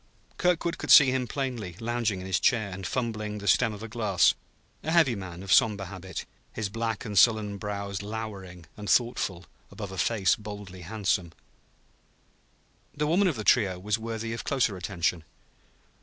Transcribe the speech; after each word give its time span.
Kirkwood 0.39 0.79
could 0.79 0.89
see 0.89 1.11
him 1.11 1.27
plainly, 1.27 1.75
lounging 1.79 2.21
in 2.21 2.25
his 2.25 2.39
chair 2.39 2.71
and 2.71 2.87
fumbling 2.87 3.37
the 3.37 3.47
stem 3.47 3.71
of 3.71 3.83
a 3.83 3.87
glass: 3.87 4.33
a 4.81 4.89
heavy 4.91 5.13
man, 5.13 5.43
of 5.43 5.53
somber 5.53 5.85
habit, 5.85 6.25
his 6.51 6.69
black 6.69 7.05
and 7.05 7.15
sullen 7.19 7.59
brows 7.59 8.01
lowering 8.01 8.65
and 8.75 8.89
thoughtful 8.89 9.45
above 9.69 9.91
a 9.91 9.99
face 9.99 10.35
boldly 10.35 10.81
handsome. 10.81 11.33
The 12.95 13.05
woman 13.05 13.27
of 13.27 13.35
the 13.35 13.43
trio 13.43 13.77
was 13.77 13.99
worthy 13.99 14.33
of 14.33 14.43
closer 14.43 14.75
attention. 14.75 15.23